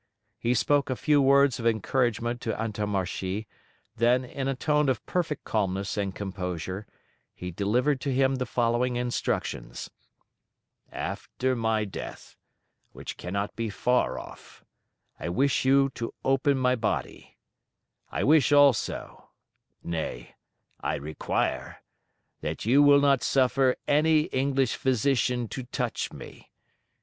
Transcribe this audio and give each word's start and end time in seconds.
He 0.39 0.55
spoke 0.55 0.89
a 0.89 0.95
few 0.95 1.21
words 1.21 1.59
of 1.59 1.67
encouragement 1.67 2.41
to 2.41 2.59
Antommarchi; 2.59 3.45
then 3.95 4.25
in 4.25 4.47
a 4.47 4.55
tone 4.55 4.89
of 4.89 5.05
perfect 5.05 5.43
calmness 5.43 5.95
and 5.95 6.15
composure 6.15 6.87
he 7.35 7.51
delivered 7.51 8.01
to 8.01 8.11
him 8.11 8.37
the 8.37 8.47
following 8.47 8.95
instructions: 8.95 9.91
"After 10.91 11.55
my 11.55 11.85
death, 11.85 12.35
which 12.93 13.15
cannot 13.15 13.55
be 13.55 13.69
far 13.69 14.17
off, 14.17 14.63
I 15.19 15.29
wish 15.29 15.65
you 15.65 15.91
to 15.93 16.15
open 16.25 16.57
my 16.57 16.75
body: 16.75 17.37
I 18.11 18.23
wish 18.23 18.51
also, 18.51 19.29
nay, 19.83 20.33
I 20.79 20.95
require, 20.95 21.83
that 22.39 22.65
you 22.65 22.81
will 22.81 23.01
not 23.01 23.21
suffer 23.21 23.75
any 23.87 24.21
English 24.33 24.75
physician 24.77 25.47
to 25.49 25.61
touch 25.65 26.11
me. 26.11 26.49